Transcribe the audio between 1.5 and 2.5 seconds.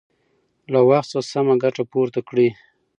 ګټه پورته کړئ.